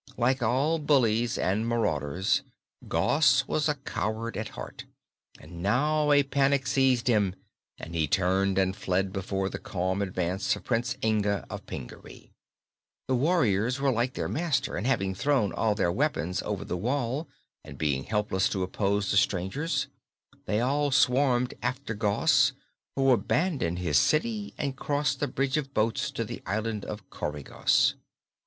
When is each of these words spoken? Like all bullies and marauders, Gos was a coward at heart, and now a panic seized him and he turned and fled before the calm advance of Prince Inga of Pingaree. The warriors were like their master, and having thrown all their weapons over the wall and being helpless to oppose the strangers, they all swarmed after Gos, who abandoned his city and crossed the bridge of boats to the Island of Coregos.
Like 0.17 0.41
all 0.41 0.79
bullies 0.79 1.37
and 1.37 1.67
marauders, 1.69 2.41
Gos 2.87 3.47
was 3.47 3.69
a 3.69 3.75
coward 3.75 4.35
at 4.35 4.47
heart, 4.57 4.85
and 5.39 5.61
now 5.61 6.11
a 6.11 6.23
panic 6.23 6.65
seized 6.65 7.07
him 7.07 7.35
and 7.77 7.93
he 7.93 8.07
turned 8.07 8.57
and 8.57 8.75
fled 8.75 9.13
before 9.13 9.47
the 9.47 9.59
calm 9.59 10.01
advance 10.01 10.55
of 10.55 10.63
Prince 10.63 10.97
Inga 11.03 11.45
of 11.51 11.67
Pingaree. 11.67 12.31
The 13.07 13.13
warriors 13.13 13.79
were 13.79 13.91
like 13.91 14.15
their 14.15 14.27
master, 14.27 14.75
and 14.75 14.87
having 14.87 15.13
thrown 15.13 15.53
all 15.53 15.75
their 15.75 15.91
weapons 15.91 16.41
over 16.41 16.65
the 16.65 16.75
wall 16.77 17.27
and 17.63 17.77
being 17.77 18.05
helpless 18.05 18.49
to 18.49 18.63
oppose 18.63 19.11
the 19.11 19.17
strangers, 19.17 19.85
they 20.45 20.59
all 20.61 20.89
swarmed 20.89 21.53
after 21.61 21.93
Gos, 21.93 22.53
who 22.95 23.11
abandoned 23.11 23.77
his 23.77 23.99
city 23.99 24.55
and 24.57 24.75
crossed 24.75 25.19
the 25.19 25.27
bridge 25.27 25.57
of 25.57 25.75
boats 25.75 26.09
to 26.09 26.23
the 26.23 26.41
Island 26.47 26.85
of 26.85 27.11
Coregos. 27.11 27.93